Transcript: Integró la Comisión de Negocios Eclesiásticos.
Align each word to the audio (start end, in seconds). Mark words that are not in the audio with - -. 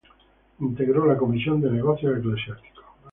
Integró 0.61 1.05
la 1.05 1.15
Comisión 1.15 1.61
de 1.61 1.69
Negocios 1.69 2.17
Eclesiásticos. 2.17 2.85